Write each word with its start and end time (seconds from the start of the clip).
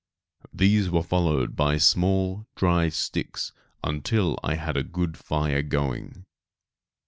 These 0.51 0.89
were 0.89 1.03
followed 1.03 1.55
by 1.55 1.77
small 1.77 2.47
dry 2.55 2.89
sticks 2.89 3.51
until 3.83 4.39
I 4.43 4.55
had 4.55 4.75
a 4.75 4.81
good 4.81 5.15
fire 5.15 5.61
going. 5.61 6.25